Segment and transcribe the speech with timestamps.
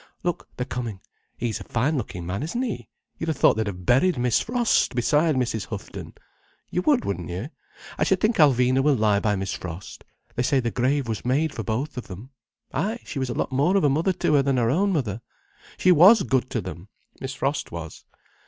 [0.23, 0.99] Look, they're coming.
[1.37, 2.89] He's a fine looking man, isn't he?
[3.19, 5.67] You'd have thought they'd have buried Miss Frost beside Mrs.
[5.67, 6.15] Houghton.
[6.71, 7.49] You would, wouldn't you?
[7.99, 10.03] I should think Alvina will lie by Miss Frost.
[10.33, 12.31] They say the grave was made for both of them.
[12.73, 15.21] Ay, she was a lot more of a mother to her than her own mother.
[15.77, 16.87] She was good to them,
[17.19, 18.03] Miss Frost was.